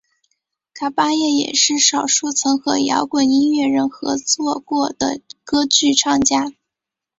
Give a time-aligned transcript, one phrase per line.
[0.73, 6.51] 卡芭叶也是少数曾和摇滚音乐人合作过的歌剧唱家。